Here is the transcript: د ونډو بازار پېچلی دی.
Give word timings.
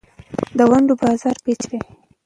د 0.57 0.59
ونډو 0.69 0.93
بازار 1.01 1.35
پېچلی 1.43 1.79
دی. 1.83 1.91